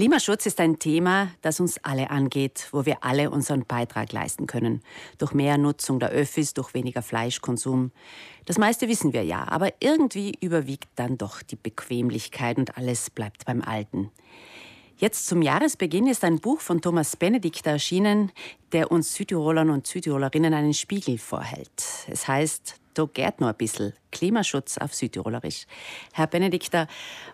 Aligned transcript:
Klimaschutz 0.00 0.46
ist 0.46 0.60
ein 0.60 0.78
Thema, 0.78 1.28
das 1.42 1.60
uns 1.60 1.76
alle 1.84 2.08
angeht, 2.08 2.68
wo 2.72 2.86
wir 2.86 3.04
alle 3.04 3.28
unseren 3.28 3.66
Beitrag 3.66 4.12
leisten 4.12 4.46
können. 4.46 4.80
Durch 5.18 5.34
mehr 5.34 5.58
Nutzung 5.58 6.00
der 6.00 6.08
Öffis, 6.08 6.54
durch 6.54 6.72
weniger 6.72 7.02
Fleischkonsum. 7.02 7.92
Das 8.46 8.56
meiste 8.56 8.88
wissen 8.88 9.12
wir 9.12 9.24
ja, 9.24 9.46
aber 9.46 9.74
irgendwie 9.80 10.32
überwiegt 10.40 10.88
dann 10.94 11.18
doch 11.18 11.42
die 11.42 11.56
Bequemlichkeit 11.56 12.56
und 12.56 12.78
alles 12.78 13.10
bleibt 13.10 13.44
beim 13.44 13.60
Alten. 13.60 14.10
Jetzt 14.96 15.26
zum 15.26 15.42
Jahresbeginn 15.42 16.06
ist 16.06 16.24
ein 16.24 16.38
Buch 16.38 16.60
von 16.60 16.80
Thomas 16.80 17.14
Benedikt 17.14 17.66
erschienen, 17.66 18.32
der 18.72 18.90
uns 18.90 19.12
Südtirolern 19.14 19.68
und 19.68 19.86
Südtirolerinnen 19.86 20.54
einen 20.54 20.72
Spiegel 20.72 21.18
vorhält. 21.18 21.84
Es 22.08 22.26
heißt 22.26 22.76
da 22.94 23.04
geht 23.04 23.38
noch 23.42 23.48
ein 23.48 23.54
bisschen. 23.54 23.92
Klimaschutz 24.10 24.78
auf 24.78 24.94
Südtirolerisch. 24.94 25.66
Herr 26.14 26.26
Benedikter, 26.26 26.88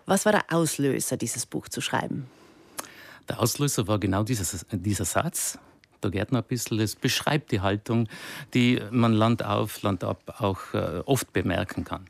was 0.05 0.25
war 0.25 0.33
der 0.33 0.43
Auslöser, 0.49 1.15
dieses 1.15 1.45
Buch 1.45 1.69
zu 1.69 1.79
schreiben? 1.79 2.29
Der 3.29 3.39
Auslöser 3.39 3.87
war 3.87 3.99
genau 3.99 4.23
dieser, 4.23 4.57
dieser 4.71 5.05
Satz. 5.05 5.59
Geht 6.01 6.31
noch 6.31 6.39
ein 6.39 6.47
bisschen. 6.47 6.79
Es 6.79 6.95
beschreibt 6.95 7.51
die 7.51 7.59
Haltung, 7.59 8.07
die 8.53 8.79
man 8.91 9.11
Land 9.11 9.43
auf, 9.43 9.81
Land 9.81 10.05
ab 10.05 10.35
auch 10.39 10.73
äh, 10.73 11.01
oft 11.05 11.33
bemerken 11.33 11.83
kann 11.83 12.05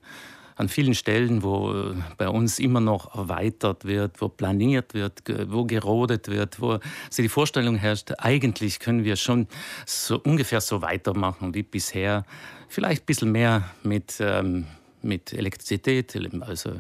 an 0.58 0.70
vielen 0.70 0.96
Stellen, 0.96 1.44
wo 1.44 1.72
äh, 1.72 1.96
bei 2.18 2.28
uns 2.28 2.60
immer 2.60 2.82
noch 2.82 3.16
erweitert 3.16 3.86
wird, 3.86 4.20
wo 4.22 4.28
planiert 4.28 4.94
wird, 4.94 5.22
wo 5.48 5.66
gerodet 5.66 6.28
wird, 6.28 6.60
wo 6.60 6.80
so 7.10 7.22
die 7.22 7.30
Vorstellung 7.30 7.76
herrscht, 7.76 8.12
eigentlich 8.18 8.80
können 8.80 9.04
wir 9.04 9.16
schon 9.16 9.48
so 9.86 10.20
ungefähr 10.20 10.62
so 10.62 10.82
weitermachen 10.82 11.54
wie 11.54 11.64
bisher. 11.64 12.26
Vielleicht 12.70 13.04
ein 13.04 13.06
bisschen 13.06 13.32
mehr 13.32 13.70
mit, 13.84 14.16
ähm, 14.20 14.66
mit 15.02 15.32
Elektrizität, 15.32 16.20
also 16.42 16.72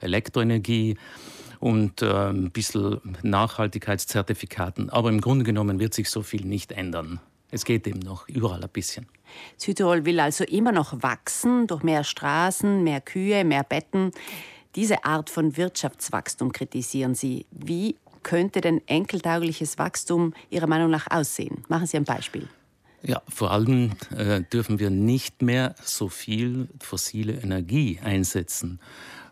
Elektroenergie 0.00 0.96
und 1.60 2.02
äh, 2.02 2.30
ein 2.30 2.50
bisschen 2.50 3.00
Nachhaltigkeitszertifikaten. 3.22 4.90
Aber 4.90 5.08
im 5.08 5.20
Grunde 5.20 5.44
genommen 5.44 5.80
wird 5.80 5.94
sich 5.94 6.10
so 6.10 6.22
viel 6.22 6.44
nicht 6.44 6.72
ändern. 6.72 7.20
Es 7.50 7.64
geht 7.64 7.86
eben 7.86 8.00
noch 8.00 8.28
überall 8.28 8.62
ein 8.62 8.68
bisschen. 8.70 9.06
Südtirol 9.56 10.04
will 10.04 10.20
also 10.20 10.44
immer 10.44 10.72
noch 10.72 11.02
wachsen 11.02 11.66
durch 11.66 11.82
mehr 11.82 12.04
Straßen, 12.04 12.84
mehr 12.84 13.00
Kühe, 13.00 13.44
mehr 13.44 13.64
Betten. 13.64 14.12
Diese 14.74 15.04
Art 15.04 15.30
von 15.30 15.56
Wirtschaftswachstum 15.56 16.52
kritisieren 16.52 17.14
Sie. 17.14 17.46
Wie 17.50 17.96
könnte 18.22 18.60
denn 18.60 18.86
enkeltaugliches 18.86 19.78
Wachstum 19.78 20.34
Ihrer 20.50 20.66
Meinung 20.66 20.90
nach 20.90 21.10
aussehen? 21.10 21.64
Machen 21.68 21.86
Sie 21.86 21.96
ein 21.96 22.04
Beispiel. 22.04 22.48
Ja, 23.02 23.22
vor 23.28 23.52
allem 23.52 23.92
äh, 24.16 24.42
dürfen 24.42 24.78
wir 24.78 24.90
nicht 24.90 25.40
mehr 25.40 25.74
so 25.82 26.08
viel 26.08 26.68
fossile 26.80 27.34
Energie 27.34 28.00
einsetzen. 28.02 28.80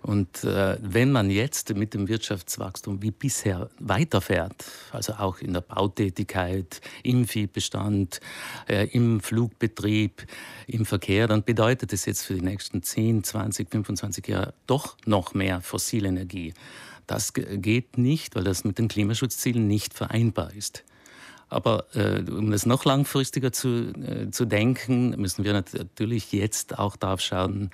Und 0.07 0.45
äh, 0.45 0.79
wenn 0.81 1.11
man 1.11 1.31
jetzt 1.31 1.75
mit 1.75 1.93
dem 1.93 2.07
Wirtschaftswachstum 2.07 3.03
wie 3.03 3.11
bisher 3.11 3.69
weiterfährt, 3.81 4.65
also 4.93 5.15
auch 5.15 5.41
in 5.41 5.53
der 5.53 5.63
Bautätigkeit, 5.63 6.81
im 7.03 7.27
Viehbestand, 7.27 8.21
äh, 8.69 8.87
im 8.93 9.19
Flugbetrieb, 9.19 10.25
im 10.69 10.87
Verkehr, 10.87 11.27
dann 11.27 11.43
bedeutet 11.43 11.93
es 11.93 12.05
jetzt 12.05 12.25
für 12.25 12.35
die 12.35 12.43
nächsten 12.43 12.85
10, 12.85 13.25
20, 13.25 13.69
25 13.69 14.29
Jahre 14.29 14.55
doch 14.69 14.97
noch 15.07 15.35
mehr 15.35 15.61
fossile 15.61 16.07
Energie. 16.07 16.55
Das 17.09 17.33
geht 17.33 17.99
nicht, 17.99 18.37
weil 18.37 18.45
das 18.45 18.63
mit 18.63 18.79
den 18.79 18.87
Klimaschutzzielen 18.87 19.67
nicht 19.67 19.93
vereinbar 19.93 20.55
ist. 20.55 20.85
Aber 21.49 21.87
äh, 21.95 22.23
um 22.31 22.53
das 22.53 22.65
noch 22.65 22.85
langfristiger 22.85 23.53
zu, 23.53 23.93
äh, 23.93 24.31
zu 24.31 24.45
denken, 24.45 25.11
müssen 25.21 25.45
wir 25.45 25.53
natürlich 25.53 26.31
jetzt 26.33 26.79
auch 26.79 26.95
darauf 26.95 27.21
schauen, 27.21 27.71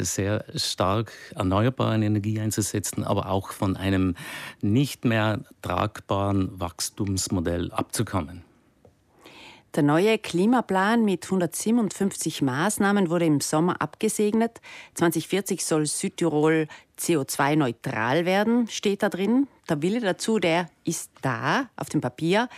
sehr 0.00 0.44
stark 0.54 1.12
erneuerbare 1.34 1.94
Energie 1.94 2.40
einzusetzen, 2.40 3.04
aber 3.04 3.28
auch 3.30 3.52
von 3.52 3.76
einem 3.76 4.14
nicht 4.60 5.04
mehr 5.04 5.40
tragbaren 5.62 6.60
Wachstumsmodell 6.60 7.72
abzukommen. 7.72 8.44
Der 9.74 9.82
neue 9.82 10.18
Klimaplan 10.18 11.04
mit 11.04 11.24
157 11.24 12.42
Maßnahmen 12.42 13.10
wurde 13.10 13.24
im 13.24 13.40
Sommer 13.40 13.82
abgesegnet. 13.82 14.60
2040 14.94 15.64
soll 15.64 15.86
Südtirol 15.86 16.68
CO2-neutral 16.96 18.24
werden, 18.24 18.68
steht 18.68 19.02
da 19.02 19.08
drin. 19.08 19.48
Der 19.68 19.82
Wille 19.82 19.98
dazu, 19.98 20.38
der 20.38 20.68
ist 20.84 21.10
da 21.22 21.68
auf 21.74 21.88
dem 21.88 22.00
Papier, 22.00 22.48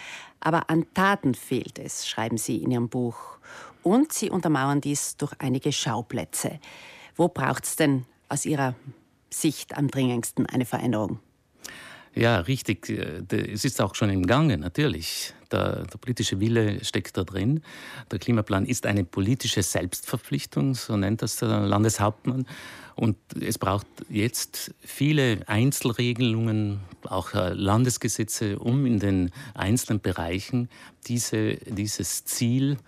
aber 0.41 0.69
an 0.69 0.85
Taten 0.93 1.35
fehlt 1.35 1.79
es, 1.79 2.07
schreiben 2.07 2.37
Sie 2.37 2.59
in 2.59 2.71
Ihrem 2.71 2.91
Buch. 2.91 3.39
Und 3.83 4.13
Sie 4.13 4.29
untermauern 4.29 4.83
dies 4.83 5.17
durch 5.17 5.33
einige 5.39 5.73
Schauplätze. 5.73 6.61
Wo 7.17 7.29
braucht 7.29 7.65
es 7.65 7.77
denn 7.77 8.05
aus 8.29 8.45
Ihrer 8.45 8.75
Sicht 9.31 9.77
am 9.77 9.89
dringendsten 9.89 10.47
eine 10.47 10.67
Veränderung? 10.67 11.19
Ja, 12.15 12.39
richtig. 12.41 12.89
Es 12.89 13.67
ist 13.67 13.81
auch 13.81 13.95
schon 13.95 14.09
im 14.09 14.27
Gange, 14.27 14.57
natürlich. 14.57 15.35
Der, 15.53 15.85
der, 15.85 15.99
politische 15.99 16.41
Wille 16.41 16.83
steckt 16.83 17.17
da 17.17 17.25
drin. 17.25 17.63
Der 18.11 18.19
Klimaplan 18.19 18.65
ist 18.65 18.87
eine 18.87 19.05
politische 19.05 19.63
Selbstverpflichtung, 19.63 20.75
so 20.75 20.97
nennt 20.97 21.21
das 21.21 21.37
der 21.37 21.61
Landeshauptmann. 21.61 22.47
Und 22.95 23.19
es 23.39 23.59
braucht 23.59 23.87
jetzt 24.09 24.75
viele 24.81 25.47
Einzelregelungen, 25.47 26.81
auch 27.05 27.35
äh, 27.35 27.53
Landesgesetze, 27.53 28.59
um 28.59 28.87
in 28.87 28.99
den 28.99 29.31
einzelnen 29.53 30.01
Bereichen 30.01 30.71
diese, 31.07 31.57
dieses 31.57 32.25
Ziel, 32.25 32.79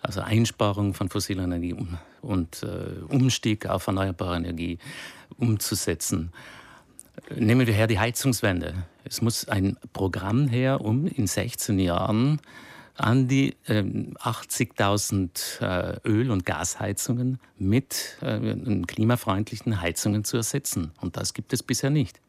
also 0.00 0.22
Einsparung 0.22 0.94
von 0.94 1.10
fossiler 1.10 1.44
Energie 1.44 1.74
und 2.22 2.62
äh, 2.62 3.02
Umstieg 3.12 3.66
auf 3.66 3.86
erneuerbare 3.86 4.36
Energie 4.36 4.78
umzusetzen. 5.38 6.32
Nehmen 7.34 7.66
wir 7.66 7.74
her 7.74 7.86
die 7.86 7.98
Heizungswende. 7.98 8.86
Es 9.04 9.22
muss 9.22 9.48
ein 9.48 9.76
Programm 9.92 10.48
her, 10.48 10.80
um 10.80 11.06
in 11.06 11.26
16 11.26 11.78
Jahren 11.78 12.40
an 12.96 13.28
die 13.28 13.56
äh, 13.66 13.82
80.000 13.82 15.60
äh, 15.62 16.08
Öl- 16.08 16.30
und 16.30 16.44
Gasheizungen 16.44 17.38
mit 17.58 18.18
äh, 18.20 18.82
klimafreundlichen 18.86 19.80
Heizungen 19.80 20.24
zu 20.24 20.36
ersetzen. 20.36 20.92
Und 21.00 21.16
das 21.16 21.32
gibt 21.34 21.52
es 21.52 21.62
bisher 21.62 21.90
nicht. 21.90 22.20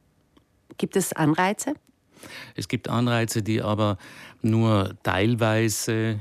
Gibt 0.77 0.95
es 0.95 1.13
Anreize? 1.13 1.75
Es 2.55 2.67
gibt 2.67 2.87
Anreize, 2.87 3.43
die 3.43 3.61
aber 3.61 3.97
nur 4.41 4.95
teilweise 5.03 6.19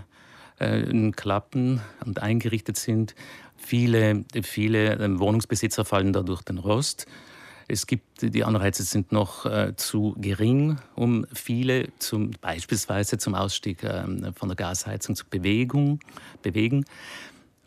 äh, 0.58 1.10
klappen 1.12 1.80
und 2.04 2.22
eingerichtet 2.22 2.76
sind. 2.76 3.14
Viele, 3.60 4.24
viele 4.42 4.94
ähm, 4.94 5.20
Wohnungsbesitzer 5.20 5.84
fallen 5.84 6.12
dadurch 6.12 6.42
den 6.42 6.58
Rost. 6.58 7.06
Es 7.68 7.86
gibt, 7.86 8.34
die 8.34 8.42
Anreize 8.42 8.82
sind 8.82 9.12
noch 9.12 9.46
äh, 9.46 9.76
zu 9.76 10.16
gering, 10.18 10.78
um 10.96 11.24
viele 11.32 11.88
zum, 12.00 12.32
beispielsweise 12.40 13.16
zum 13.18 13.36
Ausstieg 13.36 13.84
äh, 13.84 14.02
von 14.34 14.48
der 14.48 14.56
Gasheizung 14.56 15.14
zu 15.14 15.24
Bewegung, 15.30 16.00
bewegen. 16.42 16.84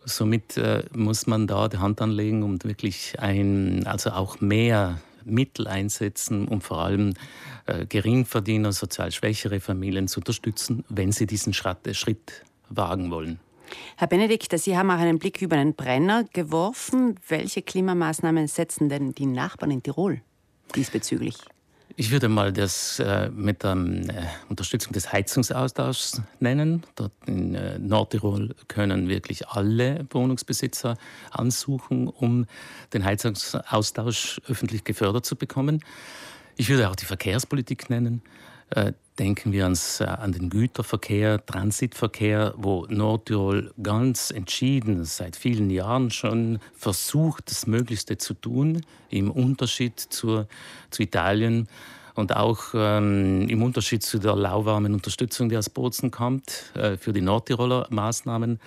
Somit 0.04 0.58
äh, 0.58 0.84
muss 0.94 1.26
man 1.26 1.48
da 1.48 1.70
die 1.70 1.78
Hand 1.78 2.02
anlegen 2.02 2.44
und 2.44 2.66
wirklich 2.66 3.18
ein, 3.20 3.88
also 3.88 4.10
auch 4.10 4.42
mehr 4.42 5.00
Mittel 5.24 5.68
einsetzen, 5.68 6.50
um 6.50 6.60
vor 6.60 6.80
allem 6.80 7.14
äh, 7.66 7.86
Geringverdiener, 7.86 8.74
sozial 8.74 9.14
schwächere 9.14 9.62
Familien 9.62 10.10
zu 10.10 10.20
unterstützen, 10.20 10.84
wenn 10.90 11.14
sie 11.14 11.28
diesen 11.28 11.54
Schritt 11.54 12.44
wagen 12.68 13.10
wollen. 13.10 13.40
Herr 13.98 14.08
Benedikt, 14.08 14.58
Sie 14.60 14.78
haben 14.78 14.90
auch 14.92 15.00
einen 15.00 15.20
Blick 15.20 15.42
über 15.42 15.56
den 15.56 15.76
Brenner 15.76 16.26
geworfen. 16.34 17.20
Welche 17.28 17.62
Klimamaßnahmen 17.62 18.48
setzen 18.48 18.90
denn 18.90 19.14
die 19.14 19.26
Nachbarn 19.26 19.72
in 19.72 19.84
Tirol 19.84 20.22
diesbezüglich? 20.76 21.38
Ich 21.96 22.10
würde 22.10 22.28
mal 22.28 22.52
das 22.52 23.00
äh, 23.00 23.30
mit 23.30 23.62
der 23.62 23.74
äh, 23.74 24.26
Unterstützung 24.50 24.94
des 24.94 25.14
Heizungsaustauschs 25.14 26.24
nennen. 26.40 26.84
Dort 26.96 27.12
in 27.28 27.54
äh, 27.54 27.78
Nordtirol 27.78 28.56
können 28.68 29.10
wirklich 29.10 29.48
alle 29.50 30.08
Wohnungsbesitzer 30.10 30.98
ansuchen, 31.30 32.08
um 32.08 32.48
den 32.94 33.06
Heizungsaustausch 33.06 34.42
öffentlich 34.48 34.84
gefördert 34.86 35.28
zu 35.28 35.36
bekommen. 35.36 35.84
Ich 36.58 36.68
würde 36.70 36.90
auch 36.90 36.96
die 36.96 37.06
Verkehrspolitik 37.06 37.92
nennen. 37.92 38.24
Denken 39.20 39.52
wir 39.52 39.66
ans, 39.66 40.00
äh, 40.00 40.06
an 40.06 40.32
den 40.32 40.50
Güterverkehr, 40.50 41.46
Transitverkehr, 41.46 42.56
wo 42.58 42.88
Nordtirol 42.90 43.72
ganz 43.82 44.32
entschieden 44.32 45.06
seit 45.06 45.36
vielen 45.36 45.70
Jahren 45.70 46.10
schon 46.10 46.60
versucht, 46.76 47.52
das 47.52 47.68
Möglichste 47.68 48.18
zu 48.18 48.34
tun, 48.34 48.84
im 49.10 49.30
Unterschied 49.30 50.00
zur, 50.00 50.48
zu 50.90 51.04
Italien 51.04 51.68
und 52.16 52.36
auch 52.36 52.74
ähm, 52.74 53.48
im 53.50 53.62
Unterschied 53.62 54.02
zu 54.02 54.18
der 54.18 54.36
lauwarmen 54.36 54.94
Unterstützung, 54.94 55.50
die 55.50 55.58
aus 55.58 55.70
Bozen 55.70 56.10
kommt, 56.10 56.72
äh, 56.76 56.98
für 56.98 57.14
die 57.14 57.22
Nordtiroler 57.22 57.88
Maßnahmen. 57.92 58.60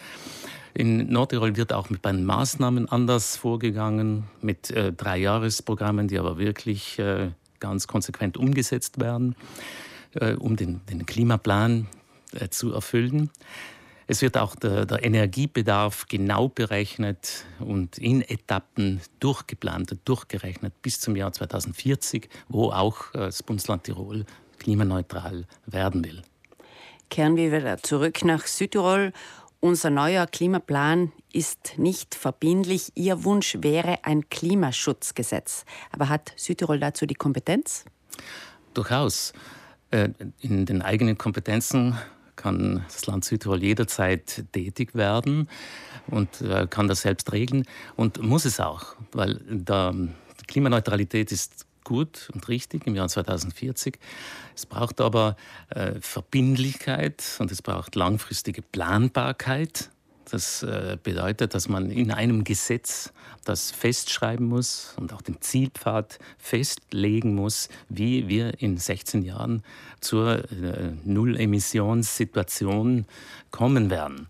In 0.74 1.10
Nordtirol 1.10 1.56
wird 1.56 1.72
auch 1.72 1.90
mit 1.90 2.04
den 2.04 2.24
Maßnahmen 2.24 2.88
anders 2.88 3.36
vorgegangen, 3.36 4.24
mit 4.42 4.70
äh, 4.70 4.92
Dreijahresprogrammen, 4.92 6.06
die 6.06 6.18
aber 6.18 6.38
wirklich 6.38 6.98
äh, 6.98 7.30
ganz 7.58 7.86
konsequent 7.86 8.36
umgesetzt 8.36 9.00
werden. 9.00 9.34
Äh, 10.20 10.34
um 10.34 10.56
den, 10.56 10.80
den 10.86 11.04
Klimaplan 11.04 11.88
äh, 12.32 12.48
zu 12.48 12.72
erfüllen. 12.72 13.30
Es 14.06 14.22
wird 14.22 14.38
auch 14.38 14.54
der, 14.54 14.86
der, 14.86 15.04
Energiebedarf 15.04 16.06
genau 16.08 16.48
berechnet 16.48 17.44
und 17.58 17.98
in 17.98 18.22
Etappen 18.22 19.00
durchgeplant 19.20 19.92
und 19.92 20.08
durchgerechnet 20.08 20.80
bis 20.80 21.00
zum 21.00 21.16
Jahr 21.16 21.32
2040, 21.32 22.30
wo 22.48 22.70
auch 22.70 23.12
äh, 23.14 23.18
das 23.18 23.42
Bundesland 23.42 23.84
Tirol 23.84 24.24
klimaneutral 24.58 25.44
werden 25.66 26.02
will. 26.04 26.22
Kehren 27.10 27.36
wir 27.36 27.52
wieder 27.52 27.82
zurück 27.82 28.24
nach 28.24 28.46
Südtirol. 28.46 29.12
Unser 29.60 29.90
neuer 29.90 30.26
Klimaplan 30.26 31.12
ist 31.32 31.74
nicht 31.76 32.14
verbindlich. 32.14 32.92
Ihr 32.94 33.24
Wunsch 33.24 33.58
wäre 33.60 34.04
ein 34.04 34.30
Klimaschutzgesetz. 34.30 35.64
Aber 35.92 36.08
hat 36.08 36.32
Südtirol 36.36 36.78
dazu 36.78 37.04
die 37.04 37.14
Kompetenz? 37.14 37.84
Durchaus. 38.72 39.32
Äh, 39.96 40.10
in 40.40 40.66
den 40.66 40.82
eigenen 40.82 41.16
Kompetenzen 41.16 41.96
kann 42.36 42.84
das 42.86 43.06
Land 43.06 43.24
Südtirol 43.24 43.62
jederzeit 43.62 44.44
tätig 44.52 44.94
werden 44.94 45.48
und 46.06 46.42
äh, 46.42 46.66
kann 46.68 46.86
das 46.86 47.00
selbst 47.00 47.32
regeln 47.32 47.64
und 47.96 48.20
muss 48.22 48.44
es 48.44 48.60
auch, 48.60 48.94
weil 49.12 49.40
die 49.48 50.44
Klimaneutralität 50.46 51.32
ist 51.32 51.66
gut 51.82 52.28
und 52.34 52.46
richtig 52.48 52.86
im 52.86 52.94
Jahr 52.94 53.08
2040. 53.08 53.98
Es 54.54 54.66
braucht 54.66 55.00
aber 55.00 55.36
äh, 55.70 55.94
Verbindlichkeit 56.00 57.24
und 57.38 57.50
es 57.50 57.62
braucht 57.62 57.94
langfristige 57.94 58.60
Planbarkeit. 58.60 59.90
Das 60.30 60.62
äh, 60.64 60.98
bedeutet, 61.00 61.54
dass 61.54 61.68
man 61.68 61.88
in 61.90 62.10
einem 62.10 62.42
Gesetz 62.42 63.12
das 63.44 63.70
festschreiben 63.70 64.44
muss 64.46 64.94
und 64.96 65.12
auch 65.12 65.22
den 65.22 65.40
Zielpfad 65.40 66.18
festlegen 66.36 67.36
muss, 67.36 67.68
wie 67.88 68.26
wir 68.26 68.60
in 68.60 68.76
16 68.76 69.22
Jahren 69.22 69.62
zur 70.00 70.50
äh, 70.50 70.90
Null-Emissionssituation 71.04 73.04
kommen 73.52 73.88
werden. 73.88 74.26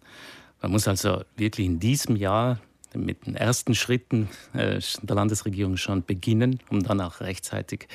Man 0.60 0.72
muss 0.72 0.86
also 0.86 1.24
wirklich 1.36 1.66
in 1.66 1.80
diesem 1.80 2.16
Jahr 2.16 2.60
mit 2.94 3.26
den 3.26 3.34
ersten 3.34 3.74
Schritten 3.74 4.28
äh, 4.52 4.80
der 5.02 5.16
Landesregierung 5.16 5.78
schon 5.78 6.04
beginnen, 6.04 6.60
um 6.68 6.82
dann 6.82 7.00
auch 7.00 7.20
rechtzeitig 7.20 7.88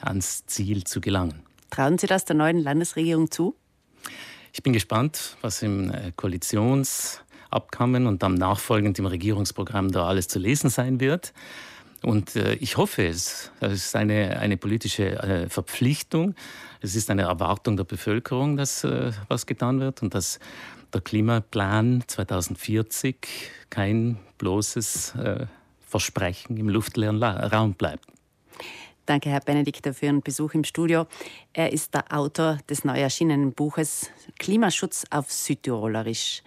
ans 0.00 0.46
Ziel 0.46 0.84
zu 0.84 1.00
gelangen. 1.00 1.42
Trauen 1.70 1.98
Sie 1.98 2.06
das 2.06 2.24
der 2.24 2.36
neuen 2.36 2.60
Landesregierung 2.60 3.32
zu? 3.32 3.56
Ich 4.56 4.62
bin 4.62 4.72
gespannt, 4.72 5.36
was 5.42 5.60
im 5.60 5.90
äh, 5.90 6.12
Koalitionsabkommen 6.16 8.06
und 8.06 8.22
dann 8.22 8.32
nachfolgend 8.36 8.98
im 8.98 9.04
Regierungsprogramm 9.04 9.92
da 9.92 10.06
alles 10.06 10.28
zu 10.28 10.38
lesen 10.38 10.70
sein 10.70 10.98
wird. 10.98 11.34
Und 12.02 12.36
äh, 12.36 12.54
ich 12.54 12.78
hoffe 12.78 13.06
es. 13.06 13.50
Das 13.60 13.74
ist 13.74 13.94
eine, 13.94 14.38
eine 14.38 14.56
politische 14.56 15.22
äh, 15.22 15.50
Verpflichtung. 15.50 16.34
Es 16.80 16.96
ist 16.96 17.10
eine 17.10 17.22
Erwartung 17.24 17.76
der 17.76 17.84
Bevölkerung, 17.84 18.56
dass 18.56 18.86
was 19.28 19.44
getan 19.44 19.78
wird 19.78 20.02
und 20.02 20.14
dass 20.14 20.38
der 20.94 21.02
Klimaplan 21.02 22.04
2040 22.06 23.16
kein 23.68 24.18
bloßes 24.38 25.14
Versprechen 25.86 26.56
im 26.56 26.68
luftleeren 26.68 27.22
Raum 27.22 27.74
bleibt. 27.74 28.06
Danke, 29.06 29.30
Herr 29.30 29.40
Benedikter, 29.40 29.94
für 29.94 30.06
Ihren 30.06 30.20
Besuch 30.20 30.54
im 30.54 30.64
Studio. 30.64 31.06
Er 31.52 31.72
ist 31.72 31.94
der 31.94 32.12
Autor 32.12 32.58
des 32.68 32.84
neu 32.84 32.98
erschienenen 32.98 33.52
Buches 33.52 34.10
Klimaschutz 34.40 35.04
auf 35.10 35.30
Südtirolerisch. 35.30 36.42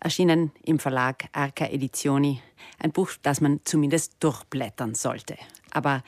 Erschienen 0.00 0.50
im 0.64 0.78
Verlag 0.78 1.28
Arca 1.32 1.66
Edizioni. 1.66 2.40
Ein 2.78 2.92
Buch, 2.92 3.10
das 3.20 3.42
man 3.42 3.60
zumindest 3.64 4.16
durchblättern 4.20 4.94
sollte. 4.94 5.36
Aber 5.70 6.02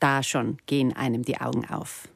da 0.00 0.22
schon 0.22 0.56
gehen 0.64 0.96
einem 0.96 1.22
die 1.22 1.38
Augen 1.38 1.68
auf. 1.68 2.08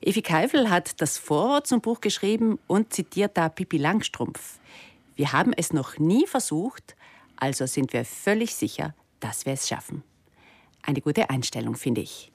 Evi 0.00 0.22
Keifel 0.22 0.68
hat 0.68 1.00
das 1.00 1.16
Vorwort 1.16 1.68
zum 1.68 1.80
Buch 1.80 2.00
geschrieben 2.00 2.58
und 2.66 2.92
zitiert 2.92 3.36
da 3.36 3.48
Pippi 3.48 3.76
Langstrumpf. 3.76 4.58
Wir 5.14 5.32
haben 5.32 5.52
es 5.52 5.72
noch 5.72 5.98
nie 5.98 6.26
versucht, 6.26 6.96
also 7.36 7.66
sind 7.66 7.92
wir 7.92 8.04
völlig 8.04 8.56
sicher, 8.56 8.94
dass 9.20 9.46
wir 9.46 9.52
es 9.52 9.68
schaffen. 9.68 10.02
Eine 10.82 11.00
gute 11.00 11.30
Einstellung, 11.30 11.76
finde 11.76 12.00
ich. 12.00 12.32